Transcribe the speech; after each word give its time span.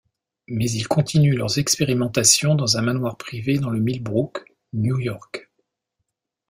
Mais 0.47 0.71
ils 0.71 0.87
continuent 0.87 1.35
leurs 1.37 1.59
expérimentations 1.59 2.55
dans 2.55 2.75
un 2.75 2.81
manoir 2.81 3.17
privé 3.19 3.59
dans 3.59 3.69
le 3.69 3.79
Millbrook, 3.79 4.43
New 4.73 4.97
York. 4.99 5.51